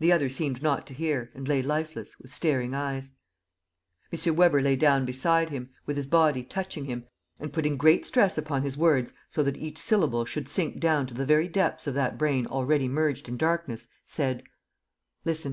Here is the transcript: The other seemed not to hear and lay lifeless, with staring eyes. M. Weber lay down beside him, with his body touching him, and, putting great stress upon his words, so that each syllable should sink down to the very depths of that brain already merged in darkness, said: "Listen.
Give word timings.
The 0.00 0.10
other 0.10 0.28
seemed 0.28 0.64
not 0.64 0.84
to 0.88 0.94
hear 0.94 1.30
and 1.32 1.46
lay 1.46 1.62
lifeless, 1.62 2.18
with 2.18 2.32
staring 2.32 2.74
eyes. 2.74 3.12
M. 4.12 4.34
Weber 4.34 4.60
lay 4.60 4.74
down 4.74 5.04
beside 5.04 5.50
him, 5.50 5.70
with 5.86 5.96
his 5.96 6.06
body 6.08 6.42
touching 6.42 6.86
him, 6.86 7.06
and, 7.38 7.52
putting 7.52 7.76
great 7.76 8.04
stress 8.04 8.36
upon 8.36 8.62
his 8.64 8.76
words, 8.76 9.12
so 9.28 9.44
that 9.44 9.56
each 9.56 9.78
syllable 9.78 10.24
should 10.24 10.48
sink 10.48 10.80
down 10.80 11.06
to 11.06 11.14
the 11.14 11.24
very 11.24 11.46
depths 11.46 11.86
of 11.86 11.94
that 11.94 12.18
brain 12.18 12.48
already 12.48 12.88
merged 12.88 13.28
in 13.28 13.36
darkness, 13.36 13.86
said: 14.04 14.42
"Listen. 15.24 15.52